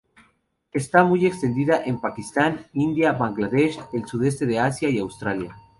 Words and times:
Está 0.73 1.03
muy 1.03 1.27
extendida 1.27 1.83
en 1.85 2.01
Pakistán, 2.01 2.65
India, 2.73 3.11
Bangladesh, 3.13 3.79
el 3.93 4.07
Sudeste 4.07 4.47
de 4.47 4.57
Asia 4.57 4.89
y 4.89 4.97
Australia. 4.97 5.55